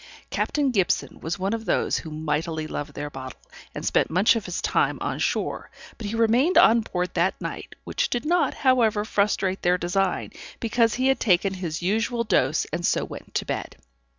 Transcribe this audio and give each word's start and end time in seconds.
Captain 0.31 0.71
Gibson 0.71 1.19
was 1.19 1.37
one 1.37 1.53
of 1.53 1.65
those 1.65 1.97
who 1.99 2.09
mightily 2.09 2.65
love 2.65 2.93
their 2.93 3.11
bottle, 3.11 3.39
and 3.75 3.85
spent 3.85 4.09
much 4.09 4.35
of 4.35 4.45
his 4.45 4.59
time 4.59 4.97
on 4.99 5.19
shore; 5.19 5.69
but 5.99 6.07
he 6.07 6.15
remained 6.15 6.57
on 6.57 6.79
board 6.79 7.13
that 7.13 7.39
night, 7.39 7.75
which 7.83 8.09
did 8.09 8.25
not, 8.25 8.55
however, 8.55 9.05
frustrate 9.05 9.61
their 9.61 9.77
design, 9.77 10.31
because 10.59 10.95
he 10.95 11.05
had 11.05 11.19
taken 11.19 11.53
his 11.53 11.83
usual 11.83 12.23
dose, 12.23 12.65
and 12.73 12.83
so 12.83 13.05
went 13.05 13.31
to 13.35 13.45
bed. 13.45 13.75